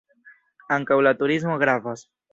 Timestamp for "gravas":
1.65-2.07